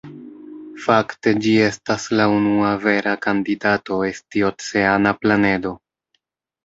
Fakte 0.85 1.33
ĝi 1.47 1.51
estas 1.65 2.07
la 2.19 2.25
unua 2.37 2.71
vera 2.87 3.15
kandidato 3.29 4.03
esti 4.09 4.45
oceana 4.51 5.15
planedo. 5.23 5.75